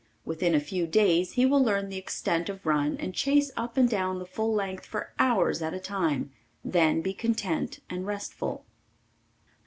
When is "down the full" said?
3.87-4.51